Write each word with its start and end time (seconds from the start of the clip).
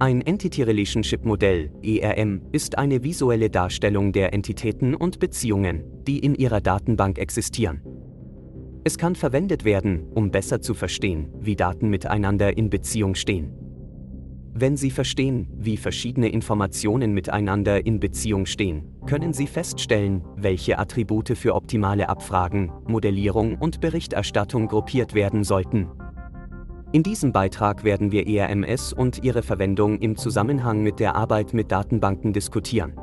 Ein 0.00 0.20
Entity 0.20 0.62
Relationship 0.62 1.24
Modell, 1.24 1.72
ERM, 1.82 2.42
ist 2.52 2.78
eine 2.78 3.02
visuelle 3.02 3.50
Darstellung 3.50 4.12
der 4.12 4.32
Entitäten 4.32 4.94
und 4.94 5.18
Beziehungen, 5.18 5.82
die 6.06 6.20
in 6.20 6.36
ihrer 6.36 6.60
Datenbank 6.60 7.18
existieren. 7.18 7.82
Es 8.84 8.96
kann 8.96 9.16
verwendet 9.16 9.64
werden, 9.64 10.06
um 10.14 10.30
besser 10.30 10.60
zu 10.60 10.74
verstehen, 10.74 11.32
wie 11.40 11.56
Daten 11.56 11.90
miteinander 11.90 12.56
in 12.56 12.70
Beziehung 12.70 13.16
stehen. 13.16 13.52
Wenn 14.54 14.76
Sie 14.76 14.92
verstehen, 14.92 15.48
wie 15.56 15.76
verschiedene 15.76 16.28
Informationen 16.28 17.12
miteinander 17.12 17.84
in 17.84 17.98
Beziehung 17.98 18.46
stehen, 18.46 18.84
können 19.04 19.32
Sie 19.32 19.48
feststellen, 19.48 20.22
welche 20.36 20.78
Attribute 20.78 21.36
für 21.36 21.56
optimale 21.56 22.08
Abfragen, 22.08 22.70
Modellierung 22.86 23.56
und 23.56 23.80
Berichterstattung 23.80 24.68
gruppiert 24.68 25.14
werden 25.14 25.42
sollten. 25.42 25.88
In 26.90 27.02
diesem 27.02 27.32
Beitrag 27.32 27.84
werden 27.84 28.12
wir 28.12 28.26
ERMS 28.26 28.94
und 28.94 29.22
ihre 29.22 29.42
Verwendung 29.42 29.98
im 29.98 30.16
Zusammenhang 30.16 30.82
mit 30.82 31.00
der 31.00 31.16
Arbeit 31.16 31.52
mit 31.52 31.70
Datenbanken 31.70 32.32
diskutieren. 32.32 32.94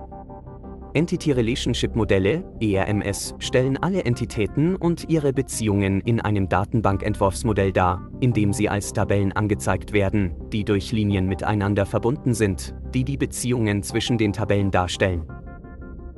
Entity 0.96 1.34
Relationship 1.34 1.96
Modelle, 1.96 2.44
ERMS, 2.60 3.36
stellen 3.38 3.78
alle 3.78 4.04
Entitäten 4.04 4.76
und 4.76 5.08
ihre 5.10 5.34
Beziehungen 5.34 6.02
in 6.02 6.20
einem 6.20 6.50
Datenbankentwurfsmodell 6.50 7.74
dar, 7.74 8.10
indem 8.22 8.54
sie 8.54 8.70
als 8.70 8.92
Tabellen 8.92 9.34
angezeigt 9.34 9.94
werden, 9.94 10.34
die 10.52 10.64
durch 10.64 10.92
Linien 10.92 11.28
miteinander 11.28 11.86
verbunden 11.86 12.34
sind, 12.34 12.74
die 12.94 13.04
die 13.04 13.18
Beziehungen 13.18 13.84
zwischen 13.84 14.18
den 14.18 14.34
Tabellen 14.34 14.72
darstellen. 14.72 15.28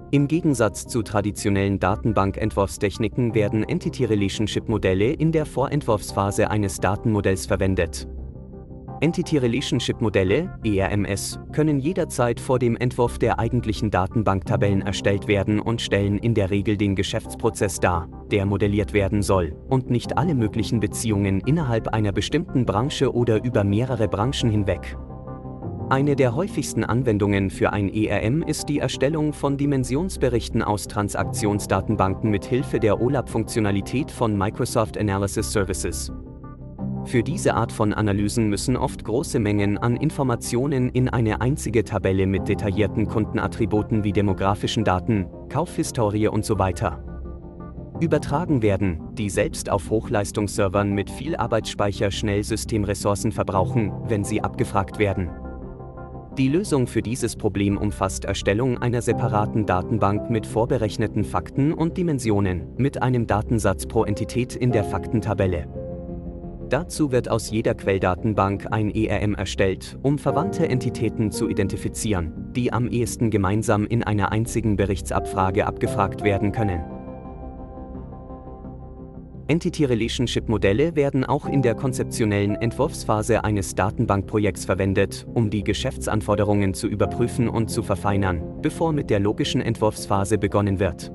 Im 0.10 0.30
Gegensatz 0.30 0.88
zu 0.88 1.04
traditionellen 1.04 1.80
Datenbank-Entwurfstechniken 1.80 3.36
werden 3.36 3.64
Entity-Relationship-Modelle 3.66 5.12
in 5.12 5.34
der 5.34 5.46
Vorentwurfsphase 5.46 6.50
eines 6.50 6.78
Datenmodells 6.78 7.46
verwendet. 7.46 8.08
Entity-Relationship-Modelle, 9.02 10.58
ERMS, 10.64 11.40
können 11.52 11.80
jederzeit 11.80 12.40
vor 12.40 12.58
dem 12.58 12.78
Entwurf 12.78 13.20
der 13.20 13.38
eigentlichen 13.38 13.92
Datenbanktabellen 13.92 14.82
erstellt 14.82 15.28
werden 15.28 15.60
und 15.60 15.82
stellen 15.82 16.18
in 16.18 16.34
der 16.34 16.52
Regel 16.52 16.78
den 16.78 16.96
Geschäftsprozess 16.96 17.82
dar, 17.82 18.08
der 18.32 18.46
modelliert 18.46 18.94
werden 18.94 19.22
soll, 19.22 19.58
und 19.68 19.90
nicht 19.90 20.18
alle 20.18 20.36
möglichen 20.36 20.80
Beziehungen 20.80 21.42
innerhalb 21.42 21.90
einer 21.90 22.14
bestimmten 22.14 22.66
Branche 22.66 23.14
oder 23.14 23.44
über 23.44 23.66
mehrere 23.66 24.08
Branchen 24.08 24.50
hinweg. 24.50 24.98
Eine 25.90 26.18
der 26.18 26.36
häufigsten 26.36 26.84
Anwendungen 26.84 27.50
für 27.50 27.72
ein 27.72 27.88
ERM 27.88 28.44
ist 28.44 28.68
die 28.68 28.80
Erstellung 28.80 29.32
von 29.32 29.56
Dimensionsberichten 29.56 30.62
aus 30.62 30.90
Transaktionsdatenbanken 30.90 32.30
mit 32.30 32.44
Hilfe 32.44 32.82
der 32.82 33.00
OLAP-Funktionalität 33.00 34.12
von 34.12 34.38
Microsoft 34.38 34.98
Analysis 34.98 35.50
Services. 35.54 36.12
Für 37.06 37.24
diese 37.24 37.54
Art 37.54 37.72
von 37.72 37.94
Analysen 37.94 38.50
müssen 38.50 38.76
oft 38.76 39.06
große 39.06 39.40
Mengen 39.40 39.78
an 39.78 39.96
Informationen 39.96 40.90
in 40.90 41.08
eine 41.08 41.40
einzige 41.40 41.86
Tabelle 41.86 42.28
mit 42.28 42.50
detaillierten 42.50 43.08
Kundenattributen 43.08 44.04
wie 44.04 44.12
demografischen 44.12 44.84
Daten, 44.84 45.28
Kaufhistorie 45.48 46.28
und 46.28 46.44
so 46.44 46.58
übertragen 48.02 48.62
werden, 48.62 49.00
die 49.14 49.30
selbst 49.30 49.70
auf 49.70 49.90
Hochleistungsservern 49.90 50.92
mit 50.92 51.10
viel 51.10 51.38
Arbeitsspeicher 51.38 52.12
schnell 52.12 52.44
Systemressourcen 52.44 53.32
verbrauchen, 53.32 53.94
wenn 54.10 54.26
sie 54.26 54.42
abgefragt 54.42 55.00
werden. 55.00 55.30
Die 56.38 56.50
Lösung 56.50 56.86
für 56.86 57.02
dieses 57.02 57.36
Problem 57.36 57.80
umfasst 57.80 58.24
Erstellung 58.26 58.78
einer 58.78 59.02
separaten 59.02 59.66
Datenbank 59.66 60.30
mit 60.30 60.46
vorberechneten 60.46 61.24
Fakten 61.24 61.74
und 61.74 61.98
Dimensionen, 61.98 62.76
mit 62.78 63.02
einem 63.02 63.26
Datensatz 63.26 63.88
pro 63.88 64.04
Entität 64.04 64.56
in 64.56 64.72
der 64.72 64.84
Faktentabelle. 64.84 65.68
Dazu 66.70 67.12
wird 67.12 67.32
aus 67.32 67.50
jeder 67.50 67.74
Quelldatenbank 67.74 68.68
ein 68.70 68.94
ERM 68.94 69.34
erstellt, 69.34 69.98
um 70.04 70.20
verwandte 70.20 70.70
Entitäten 70.70 71.32
zu 71.32 71.50
identifizieren, 71.50 72.52
die 72.56 72.72
am 72.72 72.88
ehesten 72.88 73.32
gemeinsam 73.32 73.88
in 73.88 74.04
einer 74.04 74.32
einzigen 74.32 74.76
Berichtsabfrage 74.76 75.66
abgefragt 75.66 76.24
werden 76.24 76.52
können. 76.52 76.97
Entity 79.50 79.86
Relationship 79.86 80.50
Modelle 80.50 80.94
werden 80.98 81.24
auch 81.24 81.46
in 81.46 81.62
der 81.62 81.74
konzeptionellen 81.74 82.56
Entwurfsphase 82.56 83.46
eines 83.46 83.76
Datenbankprojekts 83.76 84.66
verwendet, 84.66 85.26
um 85.34 85.50
die 85.50 85.64
Geschäftsanforderungen 85.64 86.74
zu 86.74 86.88
überprüfen 86.88 87.48
und 87.48 87.70
zu 87.70 87.82
verfeinern, 87.82 88.42
bevor 88.62 88.92
mit 88.92 89.10
der 89.10 89.22
logischen 89.22 89.62
Entwurfsphase 89.62 90.38
begonnen 90.38 90.82
wird. 90.82 91.14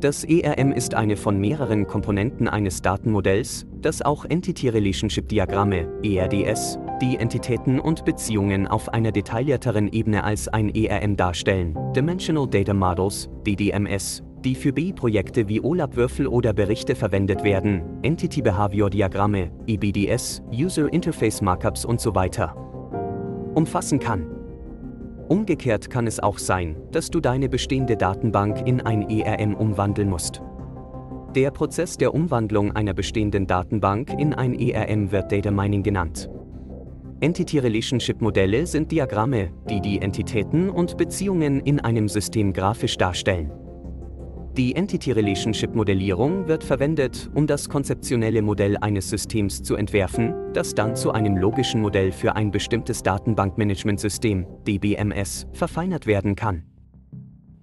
Das 0.00 0.24
ERM 0.24 0.72
ist 0.72 0.94
eine 0.94 1.16
von 1.16 1.38
mehreren 1.38 1.86
Komponenten 1.86 2.48
eines 2.48 2.82
Datenmodells, 2.82 3.64
das 3.80 4.02
auch 4.02 4.24
Entity 4.24 4.68
Relationship 4.68 5.28
Diagramme, 5.28 5.88
ERDS, 6.02 6.80
die 7.00 7.16
Entitäten 7.16 7.78
und 7.78 8.04
Beziehungen 8.04 8.66
auf 8.66 8.88
einer 8.88 9.12
detaillierteren 9.12 9.92
Ebene 9.92 10.24
als 10.24 10.48
ein 10.48 10.74
ERM 10.74 11.16
darstellen, 11.16 11.78
Dimensional 11.94 12.48
Data 12.48 12.74
Models, 12.74 13.30
DDMS, 13.46 14.22
die 14.46 14.54
für 14.54 14.72
BI-Projekte 14.72 15.48
wie 15.48 15.60
OLAP-Würfel 15.60 16.28
oder 16.28 16.52
Berichte 16.52 16.94
verwendet 16.94 17.42
werden, 17.42 17.82
Entity 18.02 18.42
Behavior 18.42 18.88
Diagramme, 18.88 19.50
EBDS, 19.66 20.40
User 20.52 20.90
Interface 20.92 21.42
Markups 21.42 21.84
und 21.84 22.00
so 22.00 22.14
weiter. 22.14 22.54
Umfassen 23.56 23.98
kann. 23.98 24.30
Umgekehrt 25.28 25.90
kann 25.90 26.06
es 26.06 26.20
auch 26.20 26.38
sein, 26.38 26.76
dass 26.92 27.10
du 27.10 27.18
deine 27.18 27.48
bestehende 27.48 27.96
Datenbank 27.96 28.64
in 28.68 28.80
ein 28.80 29.10
ERM 29.10 29.56
umwandeln 29.56 30.08
musst. 30.08 30.40
Der 31.34 31.50
Prozess 31.50 31.96
der 31.96 32.14
Umwandlung 32.14 32.70
einer 32.70 32.94
bestehenden 32.94 33.48
Datenbank 33.48 34.14
in 34.16 34.32
ein 34.32 34.54
ERM 34.54 35.10
wird 35.10 35.32
Data 35.32 35.50
Mining 35.50 35.82
genannt. 35.82 36.30
Entity 37.18 37.58
Relationship 37.58 38.20
Modelle 38.20 38.64
sind 38.68 38.92
Diagramme, 38.92 39.50
die 39.68 39.80
die 39.80 40.00
Entitäten 40.00 40.70
und 40.70 40.96
Beziehungen 40.96 41.58
in 41.62 41.80
einem 41.80 42.08
System 42.08 42.52
grafisch 42.52 42.96
darstellen. 42.96 43.50
Die 44.56 44.74
Entity 44.74 45.12
Relationship 45.12 45.74
Modellierung 45.74 46.48
wird 46.48 46.64
verwendet, 46.64 47.28
um 47.34 47.46
das 47.46 47.68
konzeptionelle 47.68 48.40
Modell 48.40 48.78
eines 48.78 49.10
Systems 49.10 49.62
zu 49.62 49.76
entwerfen, 49.76 50.32
das 50.54 50.74
dann 50.74 50.96
zu 50.96 51.12
einem 51.12 51.36
logischen 51.36 51.82
Modell 51.82 52.10
für 52.10 52.36
ein 52.36 52.50
bestimmtes 52.50 53.02
Datenbankmanagementsystem, 53.02 54.46
DBMS, 54.66 55.46
verfeinert 55.52 56.06
werden 56.06 56.36
kann. 56.36 56.64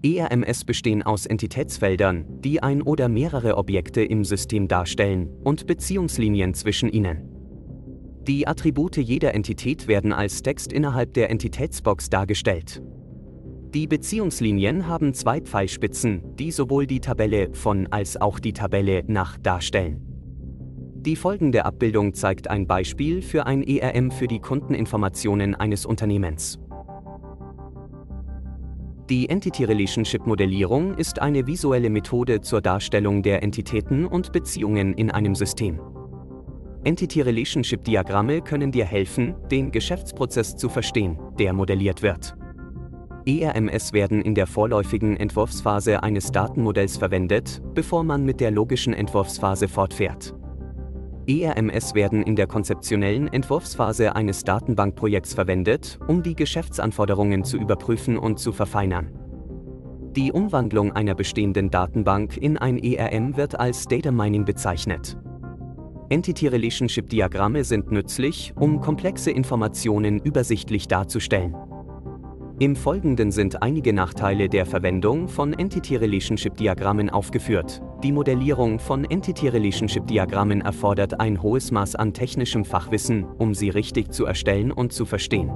ERMS 0.03 0.66
bestehen 0.66 1.02
aus 1.02 1.26
Entitätsfeldern, 1.26 2.26
die 2.42 2.62
ein 2.62 2.84
oder 2.84 3.09
mehrere 3.09 3.58
Objekte 3.58 4.03
im 4.03 4.24
System 4.24 4.68
darstellen, 4.68 5.30
und 5.44 5.66
Beziehungslinien 5.66 6.53
zwischen 6.53 6.90
ihnen. 6.90 7.28
Die 8.28 8.46
Attribute 8.46 8.98
jeder 8.98 9.34
Entität 9.34 9.88
werden 9.88 10.14
als 10.14 10.44
Text 10.44 10.72
innerhalb 10.72 11.16
der 11.16 11.32
Entitätsbox 11.32 12.12
dargestellt. 12.12 12.84
Die 13.73 13.88
Beziehungslinien 13.88 14.88
haben 14.88 15.16
zwei 15.16 15.41
Pfeilspitzen, 15.41 16.35
die 16.35 16.51
sowohl 16.51 16.85
die 16.85 17.00
Tabelle 17.00 17.51
von 17.53 17.88
als 17.88 18.22
auch 18.22 18.38
die 18.38 18.53
Tabelle 18.53 19.03
nach 19.07 19.35
darstellen. 19.39 20.00
Die 21.06 21.16
folgende 21.16 21.66
Abbildung 21.66 22.13
zeigt 22.13 22.51
ein 22.51 22.67
Beispiel 22.67 23.23
für 23.23 23.47
ein 23.47 23.63
ERM 23.63 24.11
für 24.11 24.28
die 24.28 24.39
Kundeninformationen 24.39 25.56
eines 25.56 25.88
Unternehmens. 25.88 26.59
Die 29.09 29.28
Entity 29.28 29.63
Relationship 29.63 30.28
Modellierung 30.28 30.94
ist 30.94 31.19
eine 31.19 31.47
visuelle 31.47 31.90
Methode 31.90 32.41
zur 32.41 32.61
Darstellung 32.61 33.23
der 33.23 33.41
Entitäten 33.41 34.05
und 34.05 34.31
Beziehungen 34.31 34.94
in 34.94 35.09
einem 35.09 35.34
System. 35.34 35.81
Entity 36.84 37.22
Relationship 37.22 37.84
Diagramme 37.84 38.41
können 38.41 38.72
dir 38.72 38.85
helfen, 38.85 39.34
den 39.50 39.72
Geschäftsprozess 39.72 40.55
zu 40.57 40.69
verstehen, 40.69 41.17
der 41.40 41.53
modelliert 41.53 42.03
wird. 42.03 42.35
ERMS 43.25 43.94
werden 43.94 44.22
in 44.22 44.35
der 44.35 44.47
vorläufigen 44.47 45.16
Entwurfsphase 45.16 46.03
eines 46.03 46.31
Datenmodells 46.31 46.97
verwendet, 46.97 47.61
bevor 47.73 48.03
man 48.03 48.25
mit 48.25 48.41
der 48.41 48.51
logischen 48.51 48.94
Entwurfsphase 48.94 49.67
fortfährt. 49.67 50.35
ERMS 51.25 51.96
werden 51.96 52.22
in 52.22 52.35
der 52.35 52.47
konzeptionellen 52.47 53.29
Entwurfsphase 53.29 54.14
eines 54.14 54.43
Datenbankprojekts 54.43 55.34
verwendet, 55.34 55.97
um 56.08 56.22
die 56.22 56.35
Geschäftsanforderungen 56.35 57.46
zu 57.46 57.58
überprüfen 57.58 58.17
und 58.17 58.40
zu 58.40 58.52
verfeinern. 58.52 59.11
Die 60.17 60.34
Umwandlung 60.34 60.91
einer 60.91 61.16
bestehenden 61.16 61.72
Datenbank 61.72 62.35
in 62.37 62.58
ein 62.58 62.78
ERM 62.78 63.37
wird 63.37 63.58
als 63.58 63.87
Data 63.87 64.11
Mining 64.11 64.43
bezeichnet. 64.43 65.17
Entity 66.09 66.47
Relationship 66.47 67.09
Diagramme 67.09 67.64
sind 67.64 67.90
nützlich, 67.90 68.53
um 68.58 68.81
komplexe 68.81 69.31
Informationen 69.31 70.19
übersichtlich 70.19 70.90
darzustellen. 70.90 71.55
Im 72.59 72.76
Folgenden 72.76 73.32
sind 73.32 73.64
einige 73.64 73.94
Nachteile 73.94 74.47
der 74.47 74.67
Verwendung 74.67 75.28
von 75.28 75.53
Entity 75.53 75.96
Relationship 75.96 76.55
Diagrammen 76.55 77.09
aufgeführt. 77.09 77.82
Die 78.03 78.11
Modellierung 78.11 78.78
von 78.78 79.05
Entity 79.05 79.47
Relationship 79.47 80.05
Diagrammen 80.05 80.61
erfordert 80.61 81.20
ein 81.20 81.41
hohes 81.41 81.72
Maß 81.72 81.96
an 81.96 82.14
technischem 82.14 82.64
Fachwissen, 82.64 83.26
um 83.40 83.55
sie 83.55 83.70
richtig 83.70 84.11
zu 84.11 84.26
erstellen 84.26 84.72
und 84.72 84.94
zu 84.94 85.05
verstehen. 85.05 85.52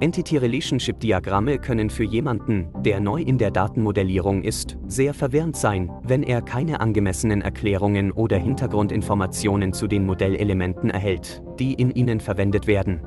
Entity-Relationship-Diagramme 0.00 1.58
können 1.58 1.90
für 1.90 2.04
jemanden, 2.04 2.68
der 2.84 3.00
neu 3.00 3.20
in 3.20 3.36
der 3.36 3.50
Datenmodellierung 3.50 4.44
ist, 4.44 4.78
sehr 4.86 5.12
verwirrend 5.12 5.56
sein, 5.56 5.90
wenn 6.04 6.22
er 6.22 6.40
keine 6.40 6.80
angemessenen 6.80 7.42
Erklärungen 7.42 8.12
oder 8.12 8.36
Hintergrundinformationen 8.36 9.72
zu 9.72 9.88
den 9.88 10.06
Modellelementen 10.06 10.90
erhält, 10.90 11.42
die 11.58 11.74
in 11.74 11.90
ihnen 11.90 12.20
verwendet 12.20 12.68
werden. 12.68 13.00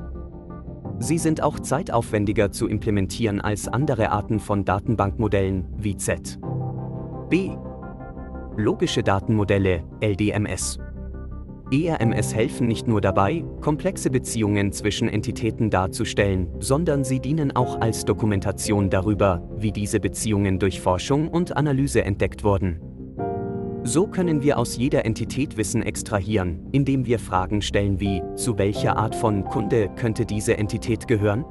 Sie 1.02 1.18
sind 1.18 1.42
auch 1.42 1.58
zeitaufwendiger 1.58 2.52
zu 2.52 2.68
implementieren 2.68 3.40
als 3.40 3.66
andere 3.66 4.10
Arten 4.10 4.38
von 4.38 4.64
Datenbankmodellen 4.64 5.66
wie 5.76 5.96
Z. 5.96 6.38
B. 7.28 7.50
Logische 8.56 9.02
Datenmodelle, 9.02 9.82
LDMS. 10.00 10.78
ERMS 11.72 12.36
helfen 12.36 12.68
nicht 12.68 12.86
nur 12.86 13.00
dabei, 13.00 13.44
komplexe 13.60 14.10
Beziehungen 14.10 14.70
zwischen 14.70 15.08
Entitäten 15.08 15.70
darzustellen, 15.70 16.46
sondern 16.60 17.02
sie 17.02 17.18
dienen 17.18 17.50
auch 17.56 17.80
als 17.80 18.04
Dokumentation 18.04 18.88
darüber, 18.88 19.42
wie 19.56 19.72
diese 19.72 19.98
Beziehungen 19.98 20.60
durch 20.60 20.80
Forschung 20.80 21.26
und 21.26 21.56
Analyse 21.56 22.04
entdeckt 22.04 22.44
wurden. 22.44 22.91
So 23.92 24.06
können 24.06 24.40
wir 24.40 24.56
aus 24.56 24.78
jeder 24.78 25.04
Entität 25.04 25.58
Wissen 25.58 25.82
extrahieren, 25.82 26.66
indem 26.72 27.04
wir 27.04 27.18
Fragen 27.18 27.60
stellen 27.60 28.00
wie, 28.00 28.22
zu 28.36 28.56
welcher 28.56 28.96
Art 28.96 29.14
von 29.14 29.44
Kunde 29.44 29.90
könnte 29.96 30.24
diese 30.24 30.56
Entität 30.56 31.06
gehören? 31.06 31.44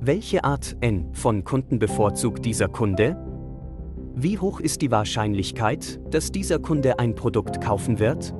Welche 0.00 0.42
Art 0.42 0.76
N 0.80 1.06
von 1.12 1.44
Kunden 1.44 1.78
bevorzugt 1.78 2.44
dieser 2.44 2.66
Kunde? 2.66 3.16
Wie 4.16 4.40
hoch 4.40 4.58
ist 4.58 4.82
die 4.82 4.90
Wahrscheinlichkeit, 4.90 6.00
dass 6.10 6.32
dieser 6.32 6.58
Kunde 6.58 6.98
ein 6.98 7.14
Produkt 7.14 7.60
kaufen 7.60 8.00
wird? 8.00 8.34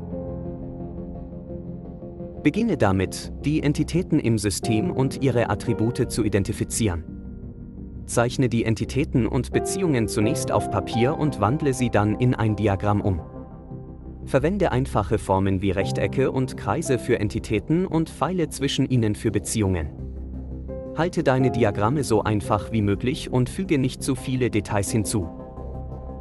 Beginne 2.43 2.77
damit, 2.77 3.33
die 3.45 3.63
Entitäten 3.63 4.19
im 4.19 4.37
System 4.37 4.91
und 4.91 5.23
ihre 5.23 5.49
Attribute 5.49 6.11
zu 6.11 6.25
identifizieren. 6.25 7.16
Zeichne 8.07 8.49
die 8.49 8.65
Entitäten 8.65 9.27
und 9.27 9.53
Beziehungen 9.53 10.09
zunächst 10.09 10.53
auf 10.53 10.71
Papier 10.71 11.17
und 11.17 11.41
wandle 11.41 11.75
sie 11.75 11.91
dann 11.91 12.17
in 12.19 12.35
ein 12.35 12.57
Diagramm 12.57 13.01
um. 13.01 13.21
Verwende 14.25 14.73
einfache 14.73 15.19
Formen 15.19 15.63
wie 15.63 15.71
Rechtecke 15.71 16.33
und 16.33 16.57
Kreise 16.57 16.99
für 16.99 17.21
Entitäten 17.21 17.87
und 17.87 18.11
Pfeile 18.11 18.49
zwischen 18.49 18.89
ihnen 18.89 19.15
für 19.15 19.31
Beziehungen. 19.31 19.91
Halte 20.97 21.23
deine 21.23 21.51
Diagramme 21.51 22.03
so 22.03 22.23
einfach 22.23 22.73
wie 22.73 22.83
möglich 22.83 23.31
und 23.31 23.49
füge 23.49 23.79
nicht 23.79 24.03
zu 24.03 24.15
viele 24.15 24.51
Details 24.51 24.91
hinzu. 24.91 25.29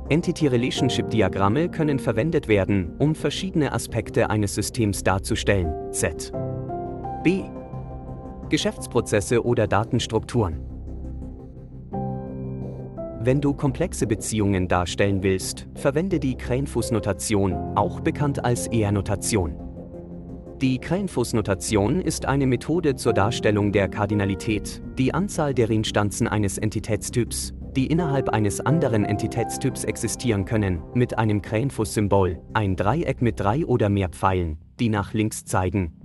Entity-Relationship-Diagramme 0.10 1.70
können 1.70 1.98
verwendet 1.98 2.48
werden, 2.48 2.94
um 3.00 3.16
verschiedene 3.16 3.72
Aspekte 3.72 4.30
eines 4.30 4.54
Systems 4.54 5.04
darzustellen. 5.04 5.74
Z. 5.92 6.32
B. 7.24 7.44
Geschäftsprozesse 8.50 9.44
oder 9.44 9.66
Datenstrukturen. 9.66 10.75
Wenn 13.26 13.42
du 13.42 13.56
komplexe 13.56 14.06
Beziehungen 14.06 14.68
darstellen 14.68 15.24
willst, 15.24 15.66
verwende 15.74 16.20
die 16.20 16.38
Krähenfußnotation, 16.38 17.54
auch 17.76 18.00
bekannt 18.00 18.46
als 18.46 18.68
ER-Notation. 18.68 19.56
Die 20.62 20.78
Krähenfußnotation 20.78 22.02
ist 22.02 22.28
eine 22.28 22.46
Methode 22.46 22.96
zur 22.96 23.14
Darstellung 23.14 23.72
der 23.72 23.90
Kardinalität, 23.90 24.80
die 25.00 25.12
Anzahl 25.12 25.56
der 25.56 25.72
Instanzen 25.72 26.28
eines 26.28 26.60
Entitätstyps, 26.60 27.56
die 27.76 27.88
innerhalb 27.88 28.30
eines 28.30 28.60
anderen 28.60 29.06
Entitätstyps 29.06 29.86
existieren 29.86 30.46
können, 30.46 30.84
mit 30.94 31.18
einem 31.18 31.42
Krähenfußsymbol, 31.42 32.40
ein 32.54 32.76
Dreieck 32.76 33.24
mit 33.24 33.40
drei 33.40 33.66
oder 33.66 33.90
mehr 33.90 34.10
Pfeilen, 34.10 34.60
die 34.80 34.90
nach 34.90 35.16
links 35.16 35.46
zeigen. 35.46 36.05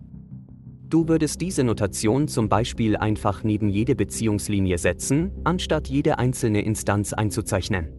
Du 0.91 1.07
würdest 1.07 1.41
diese 1.41 1.63
Notation 1.63 2.27
zum 2.27 2.49
Beispiel 2.49 2.97
einfach 2.97 3.45
neben 3.45 3.69
jede 3.69 3.95
Beziehungslinie 3.95 4.77
setzen, 4.77 5.31
anstatt 5.45 5.87
jede 5.87 6.19
einzelne 6.19 6.63
Instanz 6.63 7.13
einzuzeichnen. 7.13 7.91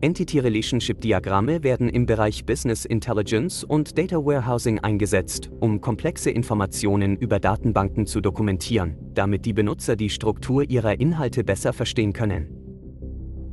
Entity-Relationship-Diagramme 0.00 1.64
werden 1.64 1.88
im 1.88 2.06
Bereich 2.06 2.46
Business 2.46 2.84
Intelligence 2.84 3.64
und 3.64 3.98
Data 3.98 4.18
Warehousing 4.18 4.78
eingesetzt, 4.78 5.50
um 5.58 5.80
komplexe 5.80 6.30
Informationen 6.30 7.16
über 7.16 7.40
Datenbanken 7.40 8.06
zu 8.06 8.20
dokumentieren, 8.20 8.96
damit 9.14 9.44
die 9.44 9.52
Benutzer 9.52 9.96
die 9.96 10.10
Struktur 10.10 10.62
ihrer 10.70 11.00
Inhalte 11.00 11.42
besser 11.42 11.72
verstehen 11.72 12.12
können. 12.12 12.46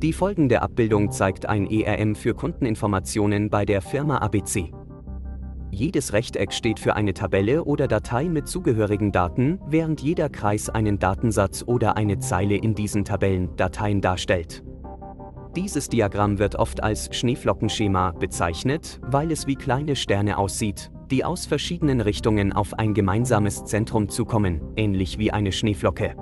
Die 0.03 0.13
folgende 0.13 0.61
Abbildung 0.61 1.11
zeigt 1.11 1.47
ein 1.47 1.65
ERM 1.65 2.13
für 2.13 2.35
Kundeninformationen 2.35 3.49
bei 3.49 3.65
der 3.65 3.81
Firma 3.81 4.19
ABC. 4.19 4.71
Jedes 5.75 6.13
Rechteck 6.13 6.53
steht 6.53 6.79
für 6.79 6.95
eine 6.95 7.13
Tabelle 7.13 7.65
oder 7.65 7.89
Datei 7.89 8.29
mit 8.29 8.47
zugehörigen 8.47 9.11
Daten, 9.11 9.59
während 9.67 9.99
jeder 9.99 10.29
Kreis 10.29 10.69
einen 10.69 10.99
Datensatz 10.99 11.65
oder 11.67 11.97
eine 11.97 12.17
Zeile 12.19 12.55
in 12.55 12.75
diesen 12.75 13.03
Tabellen, 13.03 13.57
Dateien 13.57 13.99
darstellt. 13.99 14.63
Dieses 15.53 15.89
Diagramm 15.89 16.39
wird 16.39 16.55
oft 16.55 16.81
als 16.81 17.13
Schneeflockenschema 17.13 18.11
bezeichnet, 18.11 19.01
weil 19.05 19.33
es 19.33 19.47
wie 19.47 19.55
kleine 19.55 19.97
Sterne 19.97 20.37
aussieht, 20.37 20.91
die 21.11 21.25
aus 21.25 21.45
verschiedenen 21.45 21.99
Richtungen 21.99 22.53
auf 22.53 22.73
ein 22.75 22.93
gemeinsames 22.93 23.65
Zentrum 23.65 24.07
zukommen, 24.07 24.61
ähnlich 24.77 25.17
wie 25.17 25.31
eine 25.31 25.51
Schneeflocke. 25.51 26.15